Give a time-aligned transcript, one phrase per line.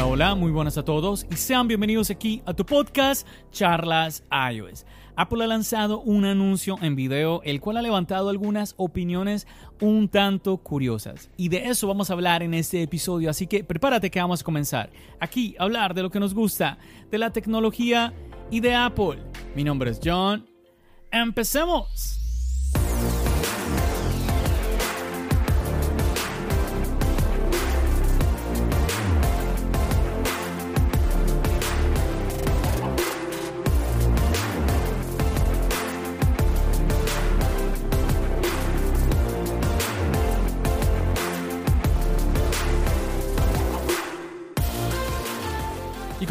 [0.00, 4.86] Hola, muy buenas a todos y sean bienvenidos aquí a tu podcast Charlas iOS.
[5.16, 9.48] Apple ha lanzado un anuncio en video el cual ha levantado algunas opiniones
[9.80, 14.10] un tanto curiosas y de eso vamos a hablar en este episodio, así que prepárate
[14.10, 16.78] que vamos a comenzar aquí a hablar de lo que nos gusta,
[17.10, 18.12] de la tecnología
[18.50, 19.18] y de Apple.
[19.56, 20.46] Mi nombre es John.
[21.10, 22.27] ¡Empecemos!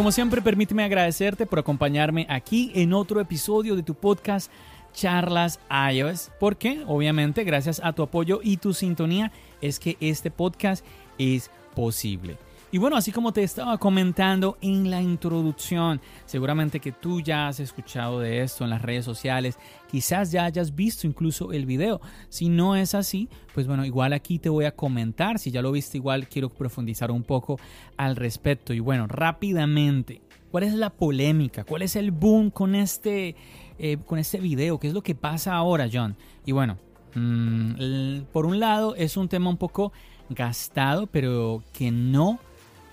[0.08, 4.50] Como siempre, permíteme agradecerte por acompañarme aquí en otro episodio de tu podcast
[4.94, 10.86] Charlas iOS, porque obviamente gracias a tu apoyo y tu sintonía es que este podcast
[11.18, 12.38] es posible.
[12.70, 17.62] Y bueno, así como te estaba comentando en la introducción, seguramente que tú ya has
[17.62, 19.58] escuchado de esto en las redes sociales,
[19.90, 22.02] quizás ya hayas visto incluso el video.
[22.28, 25.40] Si no es así, pues bueno, igual aquí te voy a comentar.
[25.40, 27.58] Si ya lo viste, igual quiero profundizar un poco
[27.96, 28.74] al respecto.
[28.74, 31.64] Y bueno, rápidamente, ¿cuál es la polémica?
[31.64, 33.38] ¿Cuál es el boom con este,
[33.80, 34.78] eh, con este video?
[34.78, 36.18] ¿Qué es lo que pasa ahora, John?
[36.46, 36.78] Y bueno,
[37.16, 39.94] mm, por un lado es un tema un poco
[40.30, 42.42] gastado, pero que no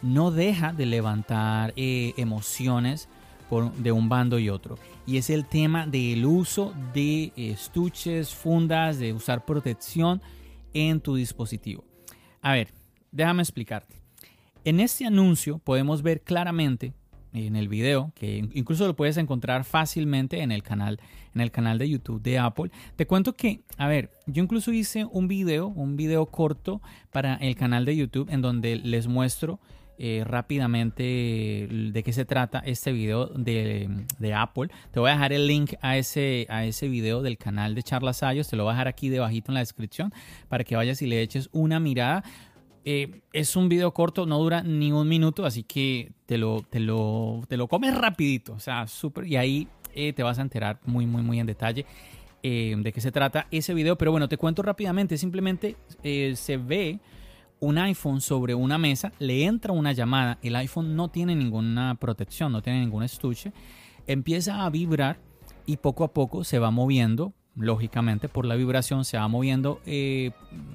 [0.05, 3.09] no deja de levantar eh, emociones
[3.79, 4.79] de un bando y otro.
[5.07, 10.21] Y es el tema del uso de estuches, fundas, de usar protección
[10.73, 11.85] en tu dispositivo.
[12.43, 12.69] A ver,
[13.13, 13.95] déjame explicarte.
[14.65, 16.95] En este anuncio podemos ver claramente
[17.33, 21.01] en el video, que incluso lo puedes encontrar fácilmente en el canal,
[21.35, 22.71] en el canal de YouTube de Apple.
[22.97, 26.81] Te cuento que, a ver, yo incluso hice un video, un video corto
[27.13, 29.61] para el canal de YouTube en donde les muestro
[29.97, 31.03] eh, rápidamente
[31.71, 34.69] de qué se trata este video de, Apple.
[34.91, 38.25] Te voy a dejar el link a ese, a ese video del canal de Charlas
[38.25, 38.49] Ayos.
[38.49, 40.13] Te lo voy a dejar aquí debajito en la descripción
[40.49, 42.25] para que vayas y le eches una mirada.
[42.85, 46.81] Eh, es un video corto, no dura ni un minuto, así que te lo, te
[46.81, 48.53] lo, te lo comes rapidito.
[48.55, 49.29] O sea, súper.
[49.29, 51.87] Y ahí eh, te vas a enterar muy, muy, muy en detalle.
[52.43, 56.99] de qué se trata ese video, pero bueno, te cuento rápidamente, simplemente se ve
[57.65, 62.53] un iPhone sobre una mesa, le entra una llamada, el iPhone no tiene ninguna protección,
[62.53, 63.53] no tiene ningún estuche,
[64.07, 65.19] empieza a vibrar
[65.65, 70.33] y poco a poco se va moviendo, lógicamente por la vibración se va moviendo eh,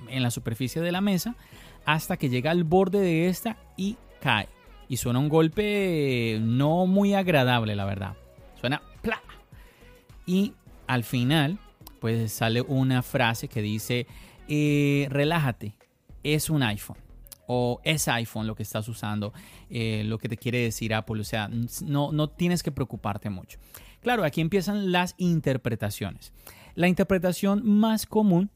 [0.08, 1.36] en la superficie de la mesa
[1.86, 4.48] hasta que llega al borde de esta y cae.
[4.88, 8.16] Y suena un golpe no muy agradable, la verdad.
[8.60, 9.22] Suena ¡pla!
[10.26, 10.54] Y
[10.88, 11.60] al final,
[12.00, 14.08] pues sale una frase que dice,
[14.48, 15.76] eh, relájate,
[16.24, 16.98] es un iPhone
[17.52, 19.34] o es iPhone lo que estás usando,
[19.72, 21.20] eh, lo que te quiere decir Apple.
[21.20, 21.50] O sea,
[21.84, 23.58] no, no tienes que preocuparte mucho.
[24.02, 26.32] Claro, aquí empiezan las interpretaciones.
[26.76, 28.52] La interpretación más común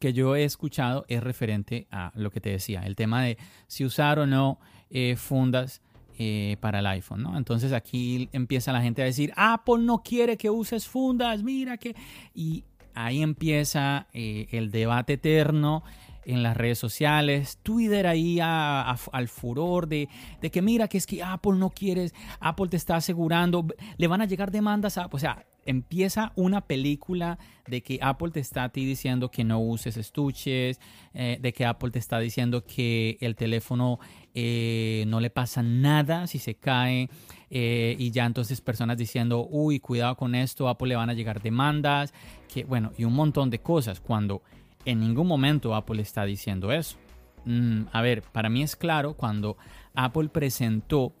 [0.00, 3.36] que yo he escuchado es referente a lo que te decía, el tema de
[3.66, 5.82] si usar o no eh, fundas
[6.18, 7.36] eh, para el iPhone, ¿no?
[7.36, 11.94] Entonces aquí empieza la gente a decir, Apple no quiere que uses fundas, mira que...
[12.34, 12.64] Y
[12.94, 15.84] ahí empieza el debate eterno
[16.26, 20.08] en las redes sociales, Twitter ahí al furor de,
[20.52, 23.66] que mira que es que Apple no quieres, Apple te está asegurando,
[23.96, 28.40] le van a llegar demandas a, o sea, empieza una película de que Apple te
[28.40, 30.80] está a ti diciendo que no uses estuches,
[31.12, 33.98] eh, de que Apple te está diciendo que el teléfono
[34.34, 37.08] eh, no le pasa nada si se cae
[37.50, 41.42] eh, y ya entonces personas diciendo, uy, cuidado con esto, Apple le van a llegar
[41.42, 42.14] demandas,
[42.52, 44.00] que bueno, y un montón de cosas.
[44.00, 44.42] Cuando
[44.86, 46.96] en ningún momento Apple está diciendo eso.
[47.44, 49.56] Mm, a ver, para mí es claro cuando
[49.94, 51.12] Apple presentó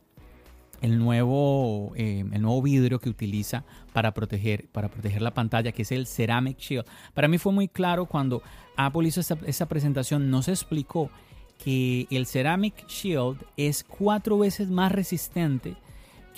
[0.80, 5.82] el nuevo, eh, el nuevo vidrio que utiliza para proteger, para proteger la pantalla, que
[5.82, 6.86] es el Ceramic Shield.
[7.14, 8.42] Para mí fue muy claro cuando
[8.76, 11.10] Apple hizo esa, presentación, nos explicó
[11.58, 15.76] que el Ceramic Shield es cuatro veces más resistente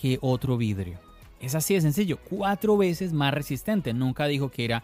[0.01, 0.99] que otro vidrio.
[1.41, 3.93] Es así de sencillo, cuatro veces más resistente.
[3.93, 4.83] Nunca dijo que era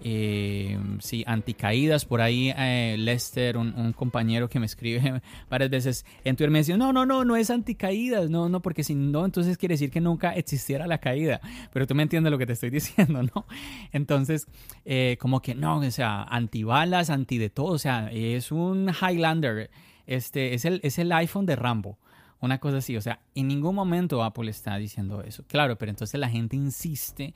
[0.00, 2.04] eh, sí, anticaídas.
[2.04, 6.76] Por ahí eh, Lester, un, compañero que me escribe varias veces en Twitter, me dice,
[6.76, 10.00] no, no, no, no es anticaídas, no, no, porque si no, entonces quiere decir que
[10.00, 11.40] nunca existiera la caída.
[11.72, 13.46] Pero tú me entiendes lo que te estoy diciendo, ¿no?
[13.92, 14.46] Entonces,
[14.84, 19.70] eh, como que no, o sea, antibalas, anti de todo, o sea, es un Highlander,
[20.06, 21.98] este, es el, es el iPhone de Rambo.
[22.38, 25.42] Una cosa así, o sea, en ningún momento Apple está diciendo eso.
[25.46, 27.32] Claro, pero entonces la gente insiste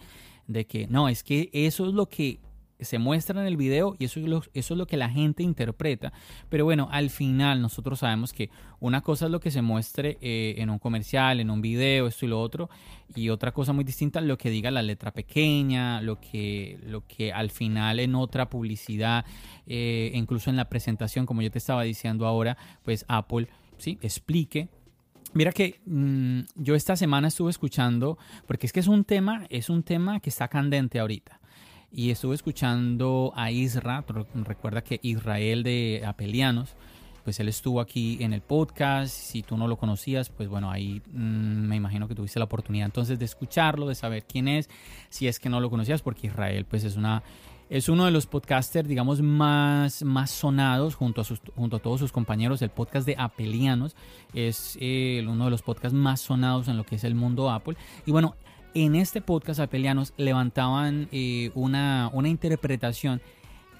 [0.47, 2.39] de que no, es que eso es lo que
[2.83, 5.43] se muestra en el video y eso es, lo, eso es lo que la gente
[5.43, 6.13] interpreta.
[6.49, 8.51] Pero bueno, al final nosotros sabemos que
[8.81, 12.27] una cosa es lo que se muestre eh, en un comercial, en un video, esto
[12.27, 12.71] y lo otro,
[13.15, 17.33] y otra cosa muy distinta lo que diga la letra pequeña, lo que, lo que
[17.33, 19.25] al final en otra publicidad,
[19.67, 23.49] eh, incluso en la presentación, como yo te estaba diciendo ahora, pues Apple
[23.79, 24.69] sí explique
[25.33, 29.71] Mira que mm, yo esta semana estuve escuchando, porque es que es un tema, es
[29.71, 31.40] un tema que está candente ahorita
[31.93, 34.05] y estuve escuchando a Isra,
[34.35, 36.77] recuerda que Israel de Apelianos,
[37.25, 41.03] pues él estuvo aquí en el podcast, si tú no lo conocías, pues bueno, ahí
[41.13, 44.71] mm, me imagino que tuviste la oportunidad entonces de escucharlo, de saber quién es,
[45.09, 47.23] si es que no lo conocías, porque Israel pues es una...
[47.69, 52.01] Es uno de los podcasters, digamos, más, más sonados junto a, sus, junto a todos
[52.01, 52.61] sus compañeros.
[52.63, 53.95] El podcast de Apelianos
[54.35, 57.77] es eh, uno de los podcasts más sonados en lo que es el mundo Apple.
[58.07, 58.35] Y bueno,
[58.75, 63.21] en este podcast apelianos levantaban eh, una, una interpretación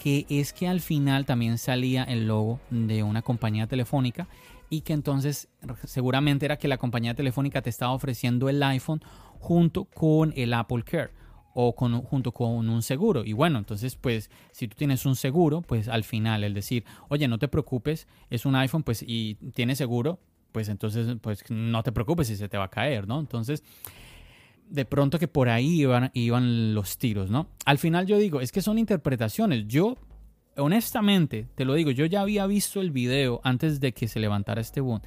[0.03, 4.29] que es que al final también salía el logo de una compañía telefónica
[4.71, 5.49] y que entonces
[5.85, 9.03] seguramente era que la compañía telefónica te estaba ofreciendo el iPhone
[9.39, 11.11] junto con el Apple Care
[11.53, 13.25] o con, junto con un seguro.
[13.25, 17.29] Y bueno, entonces pues si tú tienes un seguro, pues al final el decir, oye,
[17.29, 20.21] no te preocupes, es un iPhone pues y tiene seguro,
[20.53, 23.21] pues entonces pues no te preocupes si se te va a caer, ¿no?
[23.21, 23.63] Entonces
[24.71, 27.49] de pronto que por ahí iban, iban los tiros, ¿no?
[27.67, 29.67] Al final yo digo, es que son interpretaciones.
[29.67, 29.97] Yo,
[30.57, 34.61] honestamente, te lo digo, yo ya había visto el video antes de que se levantara
[34.61, 35.01] este boom.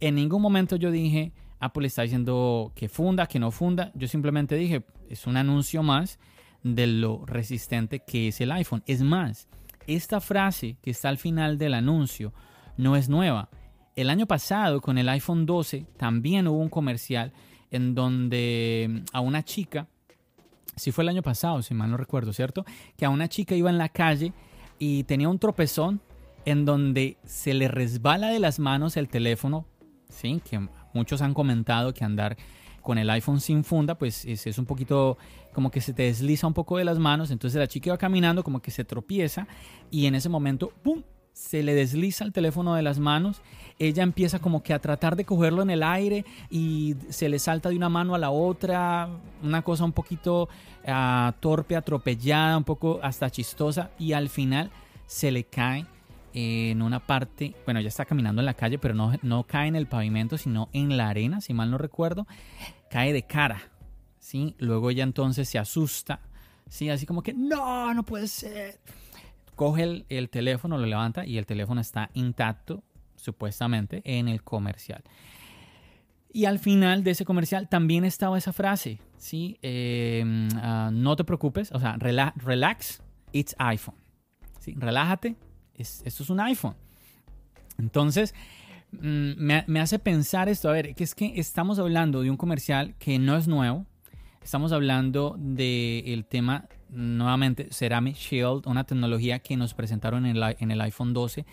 [0.00, 3.92] En ningún momento yo dije, Apple está diciendo que funda, que no funda.
[3.94, 6.18] Yo simplemente dije, es un anuncio más
[6.62, 8.82] de lo resistente que es el iPhone.
[8.86, 9.46] Es más,
[9.86, 12.32] esta frase que está al final del anuncio
[12.76, 13.50] no es nueva.
[13.94, 17.32] El año pasado con el iPhone 12 también hubo un comercial
[17.72, 19.88] en donde mm, a una chica,
[20.76, 22.64] si fue el año pasado, si mal no recuerdo, ¿cierto?
[22.96, 24.32] Que a una chica iba en la calle
[24.78, 26.00] y tenía un tropezón
[26.44, 29.66] en donde se le resbala de las manos el teléfono,
[30.08, 30.40] ¿sí?
[30.48, 32.36] Que muchos han comentado que andar
[32.82, 35.16] con el iPhone sin funda, pues es, es, un poquito
[35.52, 37.30] como que se te desliza un poco de las manos.
[37.30, 39.46] Entonces la chica iba caminando como que se tropieza
[39.90, 41.02] y en ese momento, ¡pum!
[41.32, 43.42] Se le desliza el teléfono de las manos,
[43.78, 47.68] ella empieza como que a tratar de cogerlo en el aire y se le salta
[47.68, 49.08] de una mano a la otra,
[49.42, 50.48] una cosa un poquito
[50.86, 54.70] ah, torpe, atropellada, un poco hasta chistosa y al final
[55.06, 55.86] se le cae
[56.34, 59.76] en una parte, bueno, ya está caminando en la calle, pero no, no cae en
[59.76, 62.26] el pavimento, sino en la arena, si mal no recuerdo,
[62.88, 63.60] cae de cara,
[64.18, 64.54] ¿sí?
[64.58, 66.20] Luego ella entonces se asusta,
[66.70, 66.88] ¿sí?
[66.88, 68.78] Así como que, no, no puede ser
[69.56, 72.82] coge el, teléfono, lo levanta y el teléfono está intacto,
[73.16, 75.02] supuestamente, en el comercial.
[76.32, 79.58] Y al final de ese comercial también estaba esa frase, ¿sí?
[79.60, 83.02] Em, ah, no te preocupes, o sea, relax,
[83.32, 83.96] it's iPhone.
[84.60, 84.74] ¿sí?
[84.76, 85.36] Relájate,
[85.74, 86.74] esto es un iPhone.
[87.78, 88.34] Entonces,
[88.92, 92.38] mm, me, me, hace pensar esto, a ver, que es que estamos hablando de un
[92.38, 93.86] comercial que no es nuevo,
[94.42, 101.12] estamos hablando del tema nuevamente Ceramic Shield, una tecnología que nos presentaron en el, iPhone
[101.12, 101.44] 12.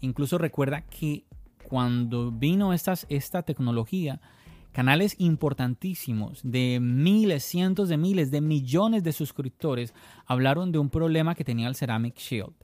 [0.00, 1.24] Incluso recuerda que
[1.68, 4.20] cuando vino estas, esta tecnología,
[4.72, 9.94] canales importantísimos de miles, cientos de miles, de millones de suscriptores
[10.26, 12.54] hablaron de un problema que tenía el Ceramic Shield.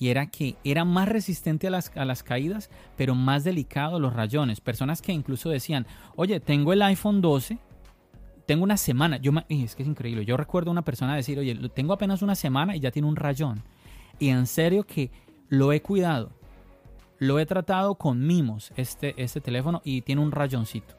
[0.00, 4.00] Y era que era más resistente a las, a las caídas, pero más delicado a
[4.00, 4.60] los rayones.
[4.60, 7.58] Personas que incluso decían, oye, tengo el iPhone 12
[8.48, 11.54] tengo una semana, yo es que es increíble, yo recuerdo a una persona decir, oye,
[11.68, 13.62] tengo apenas una semana y ya tiene un rayón.
[14.18, 15.10] Y en serio que
[15.50, 16.30] lo he cuidado,
[17.18, 20.94] lo he tratado con mimos este, este teléfono y tiene un rayoncito.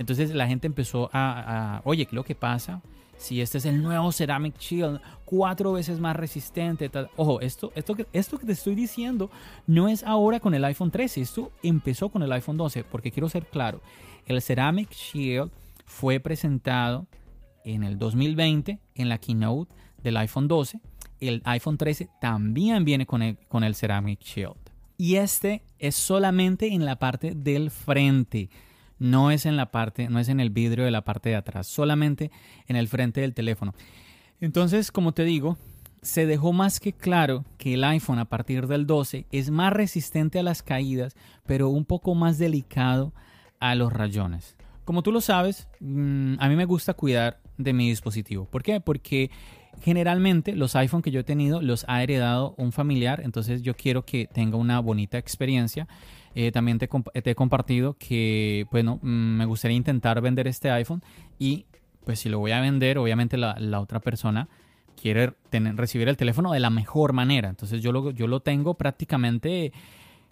[0.00, 2.82] Entonces la gente empezó a, oye, ¿qué lo que pasa?
[3.16, 6.90] Si este es el nuevo Ceramic Shield, cuatro veces más resistente.
[7.14, 9.30] Ojo, esto, esto, esto que te estoy diciendo
[9.68, 13.28] no es ahora con el iPhone 13, esto empezó con el iPhone 12, porque quiero
[13.28, 13.80] ser claro,
[14.26, 15.52] el Ceramic Shield
[15.90, 17.08] fue presentado
[17.64, 20.80] en el 2020 en la keynote del iPhone 12.
[21.18, 24.56] El iPhone 13 también viene con el, con el Ceramic Shield.
[24.96, 28.50] Y este es solamente en la parte del frente.
[28.98, 31.66] No es en la parte, no es en el vidrio de la parte de atrás,
[31.66, 32.30] solamente
[32.66, 33.74] en el frente del teléfono.
[34.40, 35.58] Entonces, como te digo,
[36.02, 40.38] se dejó más que claro que el iPhone a partir del 12 es más resistente
[40.38, 41.16] a las caídas,
[41.46, 43.12] pero un poco más delicado
[43.58, 44.56] a los rayones.
[44.84, 48.46] Como tú lo sabes, mm, a mí me gusta cuidar de mi dispositivo.
[48.46, 48.80] ¿Por qué?
[48.80, 49.30] Porque
[49.80, 54.04] generalmente los iPhone que yo he tenido los ha heredado un familiar, entonces yo quiero
[54.04, 55.88] que tenga una bonita experiencia.
[56.34, 61.02] Eh, también te, he compartido que, bueno, mm, me gustaría intentar vender este iPhone
[61.38, 61.66] y
[62.04, 64.48] pues si lo voy a vender, obviamente la, otra persona
[65.00, 67.48] quiere recibir el teléfono de la mejor manera.
[67.48, 69.72] Entonces yo lo, yo lo tengo prácticamente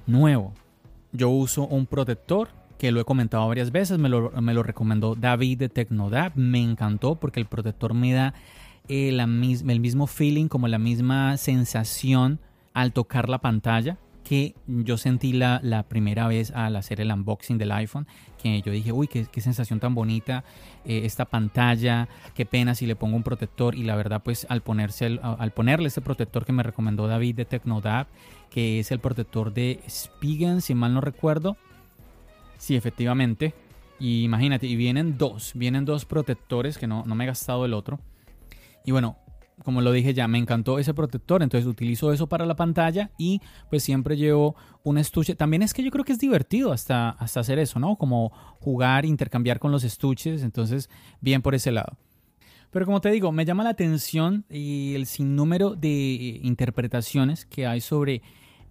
[0.07, 0.55] nuevo.
[1.12, 2.49] Yo uso un protector
[2.79, 6.61] que lo he comentado varias veces, me lo, me lo recomendó David de Tecnodab, me
[6.61, 8.35] encantó porque el protector me da
[8.89, 12.39] eh, la el mismo feeling, como la misma sensación
[12.73, 17.57] al tocar la pantalla que yo sentí la, la, primera vez al hacer el unboxing
[17.57, 18.07] del iPhone,
[18.37, 20.45] que yo dije, uy, qué, qué sensación tan bonita
[20.85, 24.61] eh, esta pantalla, qué pena si le pongo un protector y la verdad pues al,
[24.61, 28.07] ponerse al ponerle este protector que me recomendó David de Tecnodab,
[28.51, 31.57] que es el protector de Spigen, si mal no recuerdo,
[32.59, 33.55] sí, efectivamente,
[33.99, 37.73] y imagínate, y vienen dos, vienen dos protectores que no, no me he gastado el
[37.73, 37.99] otro.
[38.85, 39.17] Y bueno,
[39.65, 43.41] como lo dije ya, me encantó ese protector, entonces utilizo eso para la pantalla y
[43.71, 45.35] pues siempre llevo un estuche.
[45.35, 47.97] También es que yo creo que es divertido hasta, hasta hacer eso, ¿no?
[47.97, 50.88] Como jugar, intercambiar con los estuches, entonces
[51.21, 51.97] bien por ese lado.
[52.71, 57.81] Pero como te digo, me llama la atención y el sinnúmero de interpretaciones que hay
[57.81, 58.23] sobre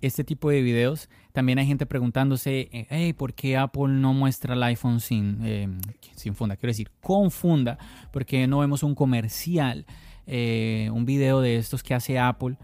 [0.01, 1.09] este tipo de videos.
[1.33, 5.69] También hay gente preguntándose, hey, ¿por qué Apple no muestra el iPhone sin, eh,
[6.15, 6.55] sin funda?
[6.55, 7.77] Quiero decir, con funda,
[8.11, 9.85] porque no vemos un comercial
[10.29, 12.57] eh, un video de estos que hace Apple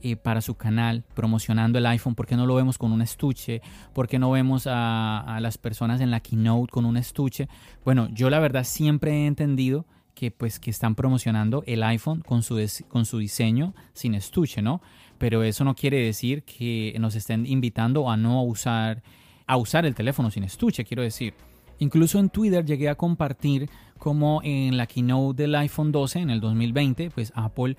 [0.00, 3.60] eh, para su canal promocionando el iPhone, ¿por qué no lo vemos con un estuche?
[3.92, 7.46] ¿Por qué no vemos a, las personas en la keynote con un estuche?
[7.84, 9.84] Bueno, yo la verdad siempre he entendido
[10.20, 14.82] que pues que están promocionando el iPhone con su, con su diseño sin estuche, ¿no?
[15.16, 19.02] Pero eso no quiere decir que nos estén invitando a no usar
[19.46, 21.32] a usar el teléfono sin estuche, quiero decir.
[21.78, 26.40] Incluso en Twitter llegué a compartir como en la keynote del iPhone 12 en el
[26.40, 27.78] 2020, pues Apple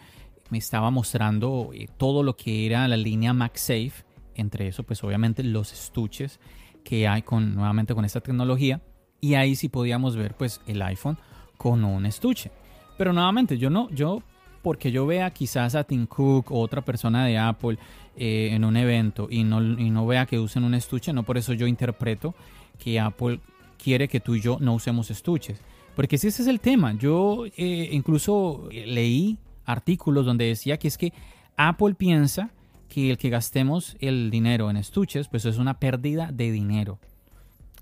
[0.50, 5.44] me estaba mostrando eh, todo lo que era la línea MagSafe, entre eso pues obviamente
[5.44, 6.40] los estuches
[6.84, 8.82] que hay con nuevamente con esta tecnología
[9.20, 11.20] y ahí sí podíamos ver pues el iPhone
[11.62, 12.50] con un estuche.
[12.98, 14.24] Pero nuevamente yo no yo
[14.64, 17.78] porque yo vea quizás a Tim Cook o otra persona de Apple
[18.16, 21.38] eh, en un evento y no, y no vea que usen un estuche, no por
[21.38, 22.34] eso yo interpreto
[22.80, 23.40] que Apple
[23.78, 25.62] quiere que tú y yo no usemos estuches.
[25.96, 30.98] Porque si ese es el tema, yo eh, incluso leí artículos donde decía que es
[30.98, 31.14] que
[31.58, 32.50] Apple piensa
[32.90, 36.98] que el que gastemos el dinero en estuches, pues es una pérdida de dinero.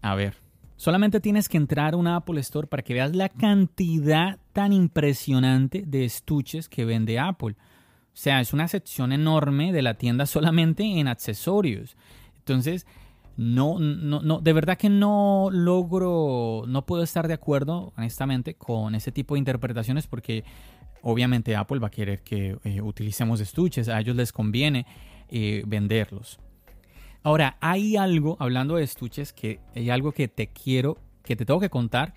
[0.01, 0.35] A ver,
[0.79, 5.83] solamente tienes que entrar a una Apple Store para que veas la cantidad tan impresionante
[5.85, 7.57] de estuches que vende Apple.
[8.13, 11.97] O sea, es una sección enorme de la tienda solamente en accesorios.
[12.37, 12.87] Entonces,
[13.35, 18.95] no, no, no, de verdad que no logro, no puedo estar de acuerdo, honestamente, con
[18.95, 20.45] ese tipo de interpretaciones porque
[21.01, 24.85] obviamente Apple va a querer que eh, utilicemos estuches, a ellos les conviene
[25.27, 26.39] eh, venderlos.
[27.23, 31.59] Ahora, hay algo, hablando de estuches, que hay algo que te quiero, que te tengo
[31.59, 32.13] que contar.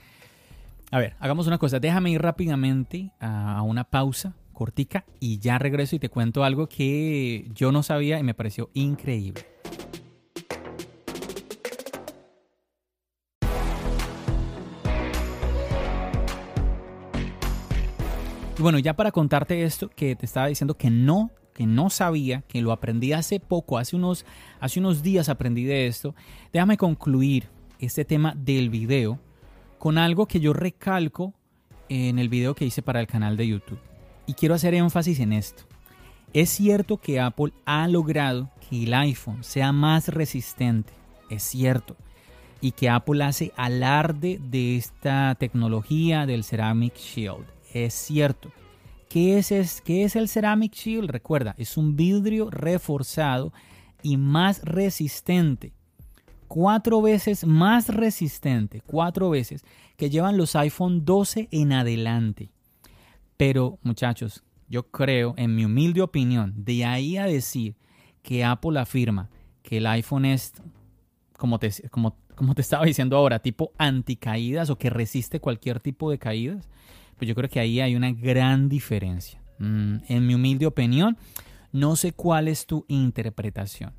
[0.90, 5.96] A ver, hagamos una cosa, déjame ir rápidamente a una pausa cortica y ya regreso
[5.96, 9.52] y te cuento algo que yo no sabía y me pareció increíble.
[18.62, 21.30] bueno, ya para contarte esto que te estaba diciendo que no,
[21.66, 24.24] no sabía, que lo aprendí hace poco, hace unos,
[24.60, 26.14] hace unos días aprendí de esto,
[26.52, 29.18] déjame concluir este tema del video
[29.78, 31.34] con algo que yo recalco
[31.88, 33.80] en el video que hice para el canal de YouTube.
[34.26, 35.64] Y quiero hacer énfasis en esto.
[36.32, 40.92] Es cierto que Apple ha logrado que el iPhone sea más resistente.
[41.28, 41.96] Es cierto.
[42.60, 48.50] Y que Apple hace alarde de esta tecnología del Ceramic Shield es cierto.
[49.12, 51.10] ¿Qué es, es el Ceramic Shield?
[51.10, 53.52] Recuerda, es un vidrio reforzado
[54.02, 55.74] y más resistente.
[56.48, 59.66] Cuatro veces más resistente, cuatro veces,
[59.98, 62.52] que llevan los iPhone 12 en adelante.
[63.36, 67.76] Pero muchachos, yo creo, en mi humilde opinión, de ahí a decir
[68.22, 69.28] que Apple afirma
[69.62, 70.54] que el iPhone es,
[71.36, 76.10] como te, como, como te estaba diciendo ahora, tipo anticaídas o que resiste cualquier tipo
[76.10, 76.66] de caídas,
[77.22, 79.40] pues yo creo que ahí hay una gran diferencia.
[79.60, 81.16] Mm, en mi humilde opinión,
[81.70, 83.92] no sé cuál es tu interpretación.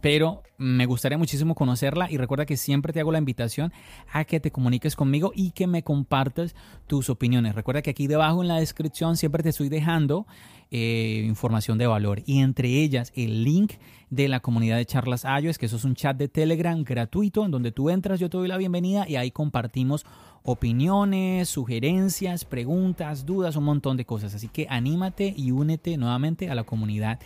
[0.00, 3.72] Pero me gustaría muchísimo conocerla y recuerda que siempre te hago la invitación
[4.12, 6.54] a que te comuniques conmigo y que me compartas
[6.86, 7.54] tus opiniones.
[7.54, 10.26] Recuerda que aquí debajo en la descripción siempre te estoy dejando
[10.70, 13.74] eh, información de valor y entre ellas el link
[14.10, 17.50] de la comunidad de charlas iOS, que eso es un chat de Telegram gratuito en
[17.50, 20.06] donde tú entras, yo te doy la bienvenida y ahí compartimos
[20.42, 24.34] opiniones, sugerencias, preguntas, dudas, un montón de cosas.
[24.34, 27.20] Así que anímate y únete nuevamente a la comunidad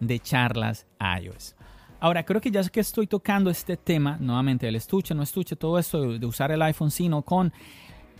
[0.00, 1.57] de charlas iOS.
[2.00, 5.78] Ahora, creo que ya que estoy tocando este tema, nuevamente el estuche, no estuche, todo
[5.78, 7.52] esto de usar el iPhone sino con,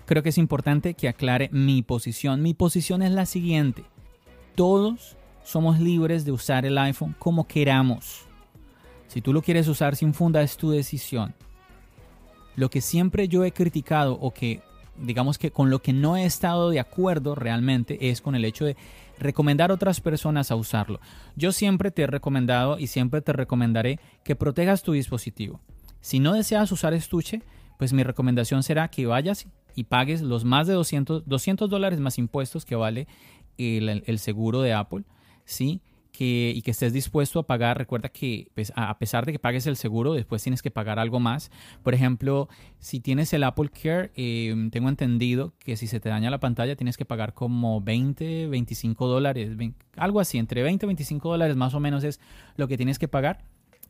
[0.04, 2.42] creo que es importante que aclare mi posición.
[2.42, 3.84] Mi posición es la siguiente.
[4.56, 8.22] Todos somos libres de usar el iPhone como queramos.
[9.06, 11.34] Si tú lo quieres usar sin funda es tu decisión.
[12.56, 14.60] Lo que siempre yo he criticado o que
[15.00, 18.64] digamos que con lo que no he estado de acuerdo realmente es con el hecho
[18.64, 18.76] de
[19.18, 21.00] recomendar a otras personas a usarlo.
[21.36, 25.60] Yo siempre te he recomendado y siempre te recomendaré que protejas tu dispositivo.
[26.00, 27.42] Si no deseas usar estuche,
[27.78, 32.18] pues mi recomendación será que vayas y pagues los más de 200, 200 dólares más
[32.18, 33.06] impuestos que vale
[33.58, 35.04] el, el seguro de Apple,
[35.44, 35.80] ¿sí?
[36.24, 37.78] Y que estés dispuesto a pagar.
[37.78, 41.20] Recuerda que pues, a pesar de que pagues el seguro, después tienes que pagar algo
[41.20, 41.50] más.
[41.82, 42.48] Por ejemplo,
[42.78, 46.76] si tienes el Apple Care, em, tengo entendido que si se te daña la pantalla
[46.76, 49.56] tienes que pagar como 20, 25 dólares,
[49.96, 52.20] algo así, entre 20 y 25 dólares más o menos es
[52.56, 53.44] lo que tienes que pagar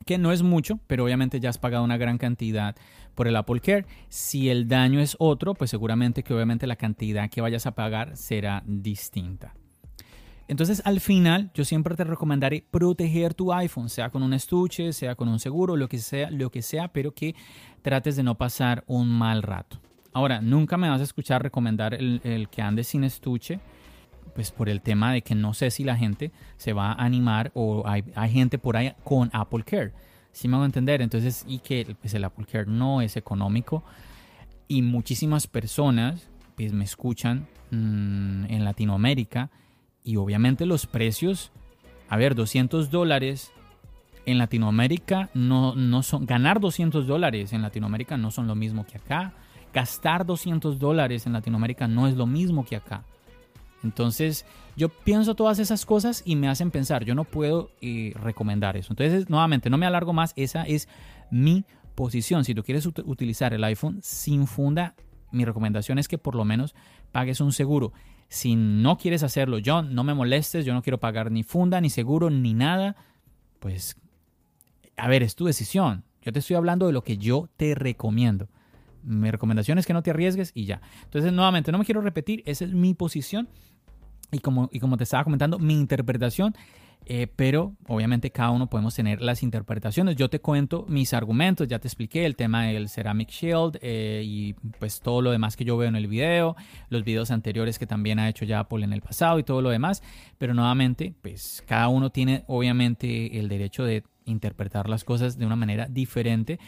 [0.05, 2.75] que no es mucho, pero obviamente ya has pagado una gran cantidad
[3.15, 3.85] por el Apple Care.
[4.07, 8.15] Si el daño es otro, pues seguramente que obviamente la cantidad que vayas a pagar
[8.15, 9.53] será distinta.
[10.49, 15.13] Entonces, al final, yo siempre te recomendaré proteger tu iPhone, sea con un estuche, sea
[15.13, 17.35] con un seguro, lo que sea, lo que sea, pero que
[17.83, 19.79] trates de no pasar un mal rato.
[20.11, 23.59] Ahora, nunca me vas a escuchar recomendar el, que ande sin estuche,
[24.33, 27.51] pues por el tema de que no sé si la gente se va a animar
[27.53, 29.93] o hay, gente por ahí con Apple Care.
[30.31, 33.83] Si me hago entender, entonces, y que pues el Apple Care no es económico
[34.67, 39.51] y muchísimas personas pues me escuchan mm, en Latinoamérica
[40.09, 41.51] y obviamente los precios,
[42.09, 43.51] a ver, 200 dólares
[44.25, 48.97] en Latinoamérica no, no son, ganar 200 dólares en Latinoamérica no son lo mismo que
[48.97, 49.33] acá.
[49.71, 53.03] Gastar 200 dólares en Latinoamérica no es lo mismo que acá.
[53.83, 58.77] Entonces, yo pienso todas esas cosas y me hacen pensar, yo no puedo eh, recomendar
[58.77, 58.93] eso.
[58.93, 60.89] Entonces, nuevamente, no me alargo más, esa es
[61.29, 62.45] mi posición.
[62.45, 64.95] Si tú quieres utilizar el iPhone sin funda,
[65.31, 66.73] mi recomendación es que por lo menos
[67.11, 67.93] pagues un seguro.
[68.29, 71.89] Si no quieres hacerlo, John, no me molestes, yo no quiero pagar ni funda, ni
[71.89, 72.95] seguro, ni nada,
[73.59, 73.97] pues,
[74.97, 76.03] a ver, es tu decisión.
[76.21, 78.47] Yo te estoy hablando de lo que yo te recomiendo.
[79.01, 80.81] Mi recomendación es que no te arriesgues y ya.
[81.05, 83.49] Entonces, nuevamente, no me quiero repetir, esa es mi posición.
[84.31, 86.53] Y como, y como te estaba comentando, mi interpretación
[87.05, 90.15] eh, pero obviamente cada uno podemos tener las interpretaciones.
[90.15, 94.53] Yo te cuento mis argumentos, ya te expliqué el tema del Ceramic Shield eh, y
[94.77, 96.55] pues todo lo demás que yo veo en el video,
[96.89, 99.71] los videos anteriores que también ha hecho ya Apple en el pasado y todo lo
[99.71, 100.03] demás,
[100.37, 105.55] pero nuevamente pues cada uno tiene obviamente el derecho de interpretar las cosas de una
[105.55, 106.59] manera diferente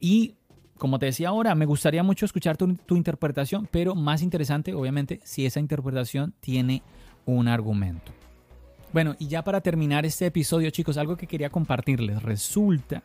[0.00, 0.36] y
[0.78, 5.20] como te decía ahora, me gustaría mucho escuchar tu, tu interpretación, pero más interesante obviamente
[5.24, 6.82] si esa interpretación tiene
[7.26, 8.12] un argumento.
[8.92, 12.22] Bueno, y ya para terminar este episodio, chicos, algo que quería compartirles.
[12.22, 13.04] Resulta,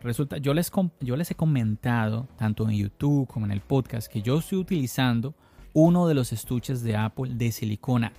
[0.00, 4.22] resulta, yo les, yo les he comentado, tanto en YouTube como en el podcast, que
[4.22, 5.34] yo estoy utilizando
[5.74, 8.12] uno de los estuches de Apple de silicona.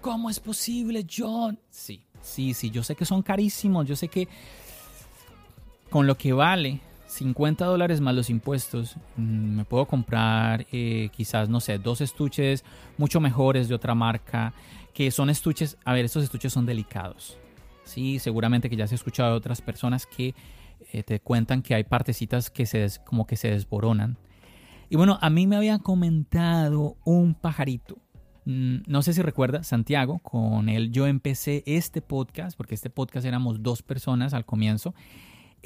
[0.00, 1.60] ¿Cómo es posible, John?
[1.70, 4.26] Sí, sí, sí, yo sé que son carísimos, yo sé que
[5.90, 11.48] con lo que vale 50 dólares más los impuestos, mm, me puedo comprar eh, quizás,
[11.48, 12.64] no sé, dos estuches
[12.98, 14.52] mucho mejores de otra marca
[14.92, 17.38] que son estuches, a ver, estos estuches son delicados.
[17.84, 20.34] Sí, seguramente que ya se ha escuchado otras personas que
[20.92, 24.16] eh, te cuentan que hay partecitas que se como que se desboronan.
[24.88, 27.98] Y bueno, a mí me había comentado un pajarito.
[28.44, 33.26] Mm, no sé si recuerda, Santiago, con él yo empecé este podcast, porque este podcast
[33.26, 34.94] éramos dos personas al comienzo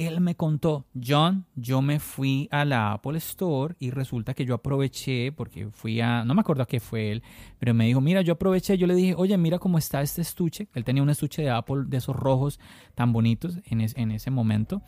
[0.06, 4.54] él me contó, John, yo me fui a la Apple Store y resulta que yo
[4.54, 7.22] aproveché, porque fui a, no me acuerdo a qué fue él,
[7.58, 10.68] pero me dijo, mira, yo aproveché, yo le dije, oye, mira cómo está este estuche.
[10.72, 12.58] Él tenía un estuche de Apple de esos rojos
[12.94, 14.80] tan bonitos en, en ese momento.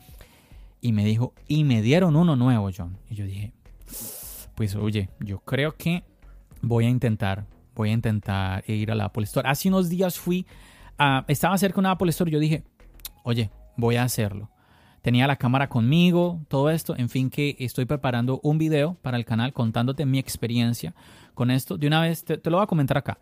[0.81, 2.97] Y me dijo, y me dieron uno nuevo, John.
[3.07, 3.53] Y yo dije,
[4.55, 6.03] pues oye, yo creo que
[6.63, 7.45] voy a intentar,
[7.75, 9.47] voy a intentar ir a la Apple Store.
[9.47, 10.47] Hace unos días fui,
[10.97, 12.63] a, estaba cerca de una Apple Store yo dije,
[13.23, 14.49] oye, voy a hacerlo
[15.03, 19.25] tenía la cámara conmigo, todo esto, en fin, que estoy preparando un video para el
[19.25, 20.95] canal contándote mi experiencia
[21.33, 21.77] con esto.
[21.77, 23.19] De una vez, te, lo voy a comentar acá.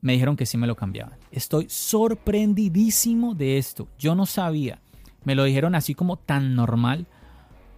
[0.00, 1.18] Me dijeron que sí me lo cambiaban.
[1.30, 3.86] Estoy sorprendidísimo de esto.
[3.98, 4.80] Yo no sabía.
[5.24, 7.06] Me lo dijeron así como tan normal,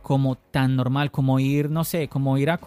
[0.03, 2.61] como tan normal, como ir, no sé, como ir a,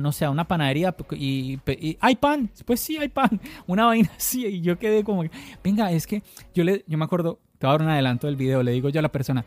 [0.00, 1.60] no sé, a una panadería y,
[2.00, 2.50] ¿hay pan?
[2.64, 3.40] Pues sí, hay pan.
[3.68, 5.22] Una vaina así y yo quedé como,
[5.62, 8.36] venga, es que yo, le, yo me acuerdo, te voy a dar un adelanto del
[8.36, 9.44] video, le digo yo a la persona,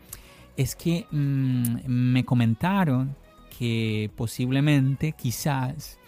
[0.56, 3.16] es que mm, me comentaron
[3.58, 5.98] que posiblemente, quizás,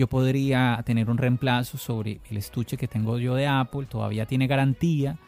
[0.00, 4.46] yo podría tener un reemplazo sobre el estuche que tengo yo de Apple, todavía tiene
[4.46, 5.18] garantía.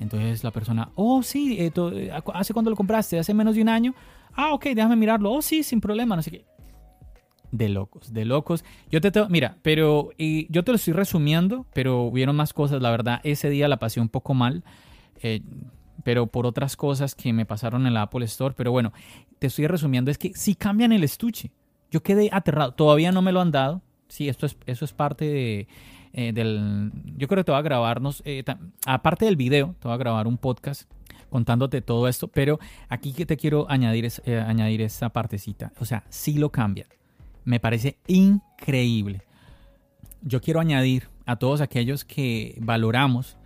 [0.00, 3.18] Entonces la persona, oh sí, eh, eh, ¿hace cuándo lo compraste?
[3.18, 3.94] ¿Hace menos de un año?
[4.34, 5.32] Ah, ok, déjame mirarlo.
[5.32, 6.44] Oh sí, sin problema, no sé qué.
[7.52, 8.64] De locos, de locos.
[8.90, 12.80] Yo te, mira, pero y yo te lo estoy resumiendo, pero hubieron más cosas.
[12.80, 14.64] La verdad, ese día la pasé un poco mal.
[15.22, 15.40] Eh,
[16.04, 18.54] pero por otras cosas que me pasaron en la Apple Store.
[18.56, 18.92] Pero bueno,
[19.38, 21.50] te estoy resumiendo, es que si cambian el estuche.
[21.90, 23.82] Yo quedé aterrado, todavía no me lo han dado.
[24.08, 25.68] Sí, esto es, eso es parte de,
[26.12, 26.92] eh, del...
[27.16, 28.44] Yo creo que te voy a grabarnos, eh,
[28.86, 30.90] aparte del video, te voy a grabar un podcast
[31.28, 35.72] contándote todo esto, pero aquí que te quiero añadir, es, añadir esta partecita.
[35.78, 36.88] O sea, si lo cambian.
[37.44, 39.22] Me parece increíble.
[40.22, 43.36] Yo quiero añadir a todos aquellos que valoramos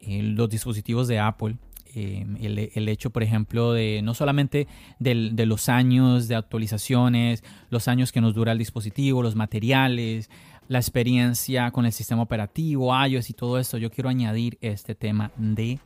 [0.00, 1.56] los dispositivos de Apple,
[1.98, 8.12] Em, el, hecho, por ejemplo, de no solamente de los años de actualizaciones, los años
[8.12, 10.28] que nos dura el dispositivo, los materiales,
[10.68, 15.30] la experiencia con el sistema operativo, iOS y todo esto, yo quiero añadir este tema
[15.38, 15.78] de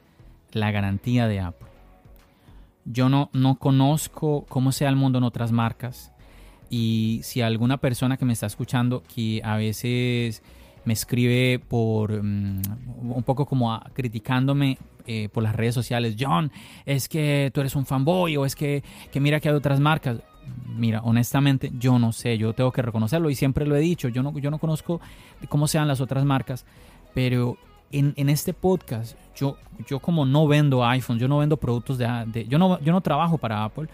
[0.51, 1.69] la garantía de Apple.
[2.85, 6.13] Yo no, no conozco cómo sea el mundo en otras marcas
[6.69, 10.43] y si alguna persona que me está escuchando que a veces
[10.85, 12.63] me escribe por mm,
[13.03, 16.53] un poco como criticándome eh, por las redes sociales, John,
[16.87, 18.83] es que tú eres un fanboy o es que,
[19.15, 20.19] mira que hay otras marcas.
[20.77, 24.23] Mira, honestamente, yo no sé, yo tengo que reconocerlo y siempre lo he dicho, yo
[24.23, 25.01] no, yo no conozco
[25.49, 26.65] cómo sean las otras marcas,
[27.15, 27.57] pero
[27.93, 32.59] en, este podcast, yo, yo como no vendo iPhone, yo no vendo productos de, yo,
[32.59, 33.89] no, yo no trabajo para Apple,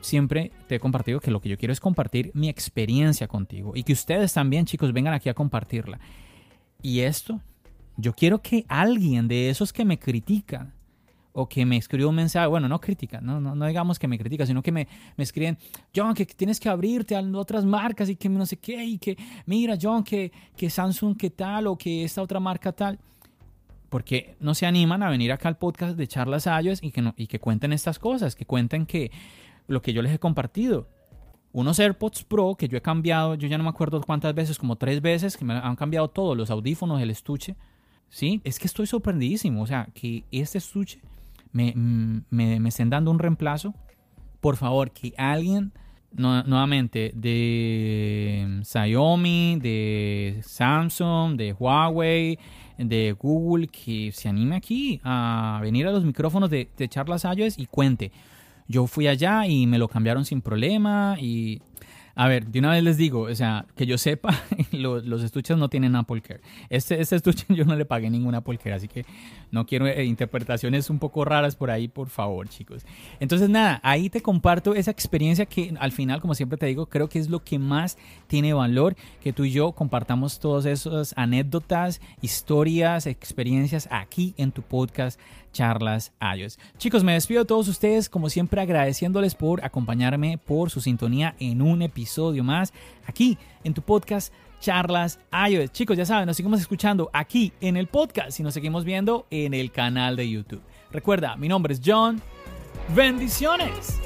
[0.00, 3.82] siempre te he compartido que lo que yo quiero es compartir mi experiencia contigo y
[3.82, 5.98] que ustedes también, chicos, vengan aquí a compartirla.
[6.82, 7.40] Y esto
[7.96, 10.74] yo quiero que alguien de esos que me critican
[11.38, 14.18] o que me escribe un mensaje, bueno, no critica, no, no, no digamos que me
[14.18, 15.58] critica, sino que me, me escriben,
[15.94, 19.18] John, que tienes que abrirte a otras marcas y que no sé qué, y que
[19.44, 22.98] mira, John, que, que Samsung qué tal o que esta otra marca tal.
[23.90, 27.14] Porque no se animan a venir acá al podcast de charlas iOS y que, no,
[27.18, 29.10] y que cuenten estas cosas, que cuenten que
[29.66, 30.88] lo que yo les he compartido.
[31.52, 34.76] Unos AirPods Pro que yo he cambiado, yo ya no me acuerdo cuántas veces, como
[34.76, 37.56] tres veces, que me han cambiado todos, los audífonos, el estuche
[38.08, 38.40] ¿sí?
[38.44, 41.00] Es que estoy sorprendidísimo, o sea, que este estuche
[41.52, 41.74] me,
[42.30, 43.74] me, estén dando un reemplazo.
[44.40, 45.72] Por favor, que alguien
[46.12, 52.38] nuevamente de Xiaomi, de Samsung, de Huawei,
[52.78, 57.58] de Google, que se anime aquí a venir a los micrófonos de, de charlas iOS
[57.58, 58.12] y cuente.
[58.68, 61.60] Yo fui allá y me lo cambiaron sin problema y
[62.18, 64.34] a ver, de una vez les digo, o sea, que yo sepa,
[64.72, 66.40] los, estuches no tienen Apple Care.
[66.70, 69.04] Este, este estuche yo no le pagué ningún Apple Care, así que
[69.50, 72.86] no quiero eh, interpretaciones un poco raras por ahí, por favor, chicos.
[73.20, 77.10] Entonces, nada, ahí te comparto esa experiencia que al final, como siempre te digo, creo
[77.10, 77.98] que es lo que más
[78.28, 84.62] tiene valor, que tú y yo compartamos todas esas anécdotas, historias, experiencias aquí en tu
[84.62, 85.20] podcast
[85.56, 86.58] charlas iOS.
[86.76, 91.62] Chicos, me despido de todos ustedes, como siempre agradeciéndoles por acompañarme, por su sintonía en
[91.62, 92.72] un episodio más
[93.06, 95.72] aquí en tu podcast charlas iOS.
[95.72, 99.54] Chicos, ya saben, nos seguimos escuchando aquí en el podcast y nos seguimos viendo en
[99.54, 100.62] el canal de YouTube.
[100.90, 102.20] Recuerda, mi nombre es John.
[102.94, 103.98] Bendiciones.